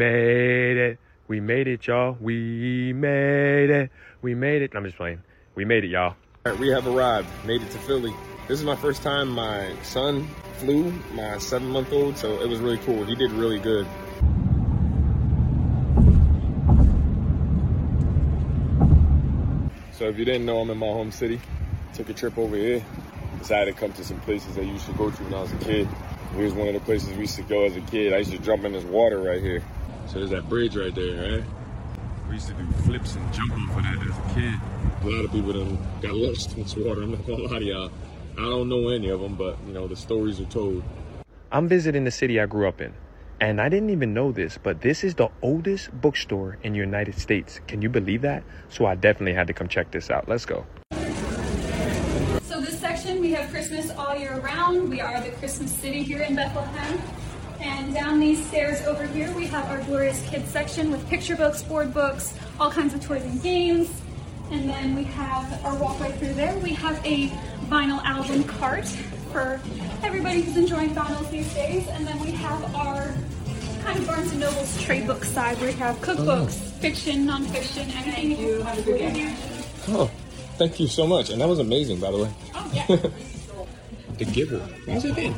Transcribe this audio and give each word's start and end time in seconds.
made 0.00 0.78
it. 0.78 0.98
We 1.28 1.40
made 1.40 1.68
it, 1.68 1.86
y'all. 1.86 2.16
We 2.18 2.94
made 2.94 3.68
it. 3.68 3.90
We 4.22 4.34
made 4.34 4.62
it. 4.62 4.72
I'm 4.74 4.84
just 4.84 4.96
playing. 4.96 5.22
We 5.54 5.66
made 5.66 5.84
it, 5.84 5.88
y'all. 5.88 6.14
All 6.46 6.52
right, 6.52 6.58
we 6.58 6.70
have 6.70 6.86
arrived. 6.86 7.28
Made 7.44 7.60
it 7.60 7.70
to 7.72 7.78
Philly. 7.78 8.14
This 8.48 8.58
is 8.58 8.64
my 8.64 8.76
first 8.76 9.02
time 9.02 9.28
my 9.28 9.70
son 9.82 10.26
flew, 10.54 10.90
my 11.12 11.36
seven 11.36 11.68
month 11.68 11.92
old, 11.92 12.16
so 12.16 12.40
it 12.40 12.48
was 12.48 12.60
really 12.60 12.78
cool. 12.78 13.04
He 13.04 13.14
did 13.14 13.30
really 13.32 13.58
good. 13.58 13.86
So 19.92 20.08
if 20.08 20.18
you 20.18 20.24
didn't 20.24 20.46
know, 20.46 20.60
I'm 20.60 20.70
in 20.70 20.78
my 20.78 20.86
home 20.86 21.12
city. 21.12 21.38
Took 21.92 22.08
a 22.08 22.14
trip 22.14 22.38
over 22.38 22.56
here. 22.56 22.82
Decided 23.40 23.74
to 23.74 23.80
come 23.80 23.92
to 23.94 24.04
some 24.04 24.20
places 24.20 24.56
I 24.56 24.60
used 24.60 24.86
to 24.86 24.92
go 24.92 25.10
to 25.10 25.24
when 25.24 25.34
I 25.34 25.42
was 25.42 25.52
a 25.52 25.56
kid. 25.56 25.88
Here's 26.36 26.54
one 26.54 26.68
of 26.68 26.74
the 26.74 26.80
places 26.80 27.10
we 27.10 27.20
used 27.20 27.36
to 27.36 27.42
go 27.42 27.64
as 27.64 27.74
a 27.74 27.80
kid. 27.80 28.12
I 28.12 28.18
used 28.18 28.30
to 28.30 28.38
jump 28.38 28.64
in 28.64 28.72
this 28.72 28.84
water 28.84 29.18
right 29.18 29.42
here. 29.42 29.62
So 30.06 30.18
there's 30.18 30.30
that 30.30 30.48
bridge 30.48 30.76
right 30.76 30.94
there, 30.94 31.38
right? 31.38 31.44
We 32.28 32.34
used 32.34 32.48
to 32.48 32.54
do 32.54 32.70
flips 32.84 33.16
and 33.16 33.32
jump 33.32 33.52
off 33.52 33.76
of 33.76 33.82
that 33.82 33.98
as 34.08 34.18
a 34.18 34.34
kid. 34.34 34.54
A 35.02 35.08
lot 35.08 35.24
of 35.24 35.32
people 35.32 35.52
done 35.52 35.78
got 36.00 36.14
lost 36.14 36.54
in 36.54 36.62
this 36.62 36.76
water. 36.76 37.02
I'm 37.02 37.12
not 37.12 37.26
gonna 37.26 37.42
lie 37.44 37.58
to 37.58 37.64
y'all. 37.64 37.90
I 38.38 38.42
don't 38.42 38.68
know 38.68 38.90
any 38.90 39.08
of 39.08 39.20
them, 39.20 39.34
but 39.34 39.56
you 39.66 39.72
know 39.72 39.88
the 39.88 39.96
stories 39.96 40.38
are 40.38 40.44
told. 40.44 40.82
I'm 41.50 41.66
visiting 41.66 42.04
the 42.04 42.10
city 42.10 42.38
I 42.38 42.46
grew 42.46 42.68
up 42.68 42.80
in. 42.80 42.92
And 43.40 43.60
I 43.60 43.70
didn't 43.70 43.90
even 43.90 44.12
know 44.12 44.32
this, 44.32 44.58
but 44.62 44.82
this 44.82 45.02
is 45.02 45.14
the 45.14 45.30
oldest 45.40 45.98
bookstore 45.98 46.58
in 46.62 46.74
the 46.74 46.78
United 46.78 47.18
States. 47.18 47.60
Can 47.66 47.80
you 47.80 47.88
believe 47.88 48.20
that? 48.20 48.44
So 48.68 48.84
I 48.84 48.94
definitely 48.94 49.32
had 49.32 49.46
to 49.46 49.54
come 49.54 49.66
check 49.66 49.90
this 49.90 50.10
out. 50.10 50.28
Let's 50.28 50.44
go. 50.44 50.66
So 52.80 52.86
this 52.86 53.02
section, 53.02 53.20
we 53.20 53.32
have 53.32 53.50
Christmas 53.50 53.90
all 53.90 54.16
year 54.16 54.40
round. 54.40 54.88
We 54.88 55.02
are 55.02 55.20
the 55.20 55.30
Christmas 55.32 55.70
city 55.70 56.02
here 56.02 56.22
in 56.22 56.34
Bethlehem. 56.34 56.98
And 57.60 57.92
down 57.92 58.20
these 58.20 58.42
stairs 58.46 58.80
over 58.86 59.06
here, 59.06 59.30
we 59.32 59.46
have 59.48 59.66
our 59.66 59.82
glorious 59.82 60.26
kids 60.30 60.48
section 60.50 60.90
with 60.90 61.06
picture 61.10 61.36
books, 61.36 61.62
board 61.62 61.92
books, 61.92 62.34
all 62.58 62.70
kinds 62.70 62.94
of 62.94 63.04
toys 63.04 63.22
and 63.22 63.42
games. 63.42 63.90
And 64.50 64.66
then 64.66 64.94
we 64.94 65.04
have 65.04 65.62
our 65.62 65.74
walkway 65.76 66.12
through 66.12 66.32
there. 66.32 66.56
We 66.60 66.70
have 66.70 67.04
a 67.04 67.28
vinyl 67.68 68.02
album 68.02 68.44
cart 68.44 68.86
for 69.30 69.60
everybody 70.02 70.40
who's 70.40 70.56
enjoying 70.56 70.94
vinyls 70.94 71.30
these 71.30 71.52
days. 71.52 71.86
And 71.88 72.06
then 72.06 72.18
we 72.20 72.30
have 72.30 72.74
our 72.74 73.14
kind 73.82 73.98
of 73.98 74.06
Barnes 74.06 74.30
and 74.30 74.40
Noble's 74.40 74.80
trade 74.80 75.06
book 75.06 75.24
side 75.24 75.58
where 75.58 75.66
we 75.66 75.76
have 75.76 75.96
cookbooks, 75.96 76.44
oh. 76.44 76.78
fiction, 76.80 77.26
nonfiction, 77.26 77.94
anything 77.94 78.38
you 78.38 78.62
have 78.62 78.82
to 78.84 79.12
do. 79.12 79.32
Oh, 79.88 80.10
thank 80.60 80.78
you 80.78 80.86
so 80.86 81.06
much. 81.06 81.30
And 81.30 81.40
that 81.40 81.48
was 81.48 81.58
amazing, 81.58 82.00
by 82.00 82.10
the 82.10 82.18
way. 82.18 82.30
Oh, 82.54 82.70
yeah. 82.74 82.96
The 84.18 84.26
Giver. 84.26 84.58
What's 84.84 85.06
it 85.06 85.16
in? 85.16 85.32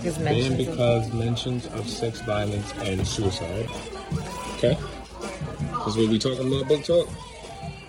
His 0.00 0.16
Banned 0.16 0.24
mentions 0.24 0.50
of- 0.52 0.56
because 0.58 1.12
mentions 1.12 1.66
of 1.66 1.86
sex 1.86 2.22
violence 2.22 2.72
and 2.80 3.06
suicide. 3.06 3.68
Okay. 4.56 4.72
This 5.84 5.86
is 5.88 5.96
what 5.98 6.08
we 6.08 6.18
talking 6.18 6.46
about, 6.48 6.64
BookTok? 6.66 7.06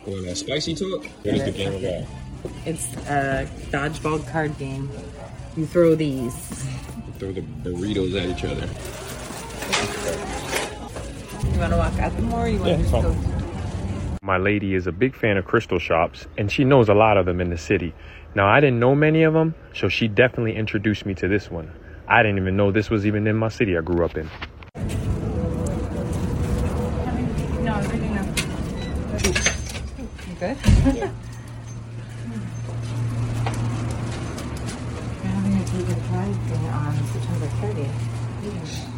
Or 0.05 0.21
that 0.23 0.35
spicy 0.35 0.75
talk? 0.75 1.05
What 1.23 1.33
is 1.33 1.45
the 1.45 1.51
game 1.51 1.73
about? 1.75 2.03
It's 2.65 2.91
a 3.07 3.47
dodgeball 3.71 4.29
card 4.29 4.57
game. 4.57 4.89
You 5.55 5.65
throw 5.65 5.95
these. 5.95 6.35
Throw 7.19 7.31
the 7.31 7.41
burritos 7.63 8.13
at 8.21 8.27
each 8.27 8.43
other. 8.43 8.67
You 11.53 11.59
want 11.59 11.71
to 11.71 11.77
walk 11.77 11.97
out 11.99 12.13
the 12.17 12.21
more? 12.23 12.45
Or 12.45 12.47
you 12.49 12.59
want 12.59 12.69
Yeah, 12.71 12.77
to 12.77 12.81
just 12.83 12.91
go? 12.91 13.36
My 14.27 14.35
lady 14.35 14.75
is 14.75 14.87
a 14.87 14.91
big 14.91 15.15
fan 15.15 15.37
of 15.37 15.45
crystal 15.45 15.79
shops, 15.79 16.27
and 16.37 16.51
she 16.51 16.65
knows 16.65 16.89
a 16.89 16.93
lot 16.93 17.15
of 17.15 17.25
them 17.25 17.39
in 17.39 17.49
the 17.49 17.57
city. 17.57 17.93
Now, 18.35 18.45
I 18.45 18.59
didn't 18.59 18.77
know 18.77 18.93
many 18.93 19.23
of 19.23 19.33
them, 19.33 19.55
so 19.73 19.87
she 19.87 20.09
definitely 20.09 20.53
introduced 20.53 21.05
me 21.05 21.13
to 21.13 21.29
this 21.29 21.49
one. 21.49 21.71
I 22.09 22.23
didn't 22.23 22.39
even 22.39 22.57
know 22.57 22.69
this 22.69 22.89
was 22.89 23.05
even 23.05 23.25
in 23.25 23.37
my 23.37 23.47
city 23.47 23.77
I 23.77 23.81
grew 23.81 24.03
up 24.03 24.17
in. 24.17 24.29
No, 27.63 27.75
everything 27.77 28.15
now. 28.15 28.25
You 30.27 30.35
good? 30.35 30.57
We're 35.23 35.29
having 35.29 35.55
a 35.55 35.65
David 35.71 36.03
Pride 36.03 36.35
on 36.73 36.93
September 37.13 37.47
30th. 37.61 38.96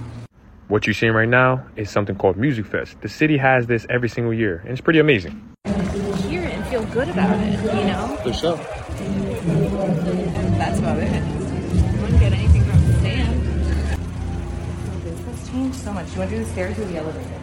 What 0.70 0.86
you're 0.86 0.94
seeing 0.94 1.14
right 1.14 1.28
now 1.28 1.66
is 1.76 1.90
something 1.90 2.16
called 2.16 2.38
Musikfest. 2.38 3.02
The 3.02 3.10
city 3.10 3.38
has 3.38 3.66
this 3.66 3.88
every 3.90 4.08
single 4.08 4.32
year, 4.32 4.60
and 4.60 4.70
it's 4.70 4.82
pretty 4.82 5.00
amazing. 5.00 5.42
Hear 5.66 6.44
it 6.44 6.54
and 6.54 6.64
feel 6.68 6.86
good 6.86 7.10
about 7.10 7.40
it, 7.40 7.60
you 7.60 7.86
know? 7.86 8.20
For 8.22 8.32
sure. 8.32 8.58
That's 10.60 10.78
about 10.78 11.00
it. 11.00 11.12
You 11.12 12.02
wouldn't 12.02 12.20
get 12.20 12.34
anything 12.34 12.64
from 12.66 12.86
the 12.86 12.94
stand. 13.00 13.42
This 15.02 15.20
has 15.26 15.50
changed 15.50 15.80
so 15.80 15.92
much. 15.92 16.14
You 16.14 16.20
want 16.20 16.30
to 16.30 16.38
do 16.38 16.44
the 16.44 16.50
stairs 16.52 16.78
or 16.78 16.86
the 16.86 16.98
elevator? 16.98 17.42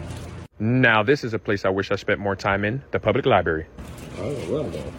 Now, 0.59 1.03
this 1.03 1.25
is 1.25 1.33
a 1.33 1.39
place 1.39 1.65
I 1.65 1.69
wish 1.69 1.91
I 1.91 1.97
spent 1.97 2.21
more 2.21 2.37
time 2.37 2.63
in 2.63 2.81
the 2.91 2.99
public 3.01 3.25
library. 3.25 3.67
Oh, 4.19 4.33
well 4.49 4.69
done. 4.69 4.93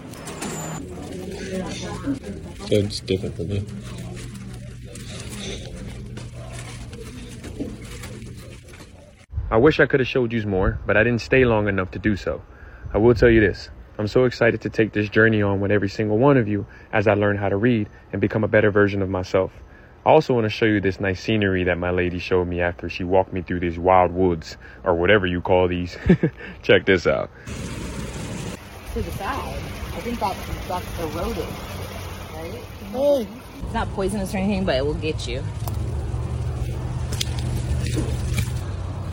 It's 2.71 3.01
different 3.01 3.37
for 3.37 3.45
me. 3.45 3.65
I 9.51 9.57
wish 9.57 9.81
I 9.81 9.87
could 9.87 10.01
have 10.01 10.09
showed 10.09 10.33
you 10.33 10.47
more, 10.47 10.79
but 10.85 10.99
I 10.99 11.03
didn't 11.03 11.23
stay 11.23 11.47
long 11.47 11.69
enough 11.69 11.91
to 11.93 11.99
do 11.99 12.17
so. 12.17 12.43
I 12.93 12.99
will 12.99 13.15
tell 13.15 13.31
you 13.31 13.41
this 13.41 13.71
I'm 13.99 14.07
so 14.07 14.27
excited 14.27 14.61
to 14.61 14.71
take 14.71 14.93
this 14.93 15.09
journey 15.09 15.41
on 15.41 15.59
with 15.61 15.71
every 15.71 15.89
single 15.89 16.19
one 16.19 16.37
of 16.37 16.47
you 16.47 16.67
as 16.93 17.09
I 17.09 17.15
learn 17.15 17.39
how 17.39 17.49
to 17.49 17.57
read 17.57 17.89
and 18.13 18.21
become 18.21 18.45
a 18.45 18.49
better 18.49 18.71
version 18.71 19.01
of 19.01 19.09
myself. 19.09 19.51
I 20.05 20.11
also 20.11 20.35
want 20.35 20.45
to 20.45 20.51
show 20.51 20.67
you 20.67 20.81
this 20.81 21.01
nice 21.01 21.21
scenery 21.21 21.65
that 21.65 21.79
my 21.79 21.91
lady 21.91 22.19
showed 22.19 22.47
me 22.47 22.61
after 22.61 22.91
she 22.91 23.05
walked 23.05 23.33
me 23.33 23.41
through 23.41 23.61
these 23.61 23.79
wild 23.79 24.13
woods, 24.13 24.57
or 24.85 24.95
whatever 24.95 25.27
you 25.27 25.41
call 25.41 25.67
these. 25.67 25.97
Check 26.63 26.85
this 26.87 27.07
out. 27.07 27.31
To 27.47 29.03
the 29.03 29.11
side. 29.13 29.55
I 29.95 30.01
think 30.01 30.21
that's, 30.21 30.69
that's 30.69 31.01
eroded, 31.01 31.47
right? 32.35 32.61
It's 33.65 33.75
not 33.75 33.89
poisonous 33.95 34.35
or 34.35 34.39
anything, 34.39 34.65
but 34.65 34.77
it 34.77 34.87
will 34.87 34.95
get 34.95 35.27
you. 35.27 35.43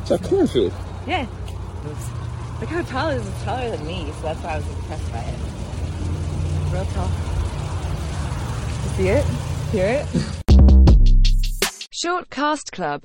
It's 0.07 0.11
a 0.11 0.19
cornfield. 0.19 0.71
Yeah. 1.07 1.25
Look 2.61 2.69
how 2.69 2.83
tall 2.83 3.09
it 3.09 3.15
is. 3.15 3.27
It's 3.27 3.43
taller 3.43 3.71
than 3.71 3.87
me, 3.87 4.11
so 4.17 4.21
that's 4.21 4.39
why 4.43 4.51
I 4.51 4.57
was 4.57 4.67
impressed 4.67 5.11
by 5.11 5.17
it. 5.17 5.35
Real 6.71 6.85
tall. 6.93 7.09
You 8.83 8.89
see 8.97 9.07
it? 9.07 9.25
Hear 9.71 10.05
it? 10.05 10.05
Short 11.89 12.29
Cast 12.29 12.71
Club 12.71 13.01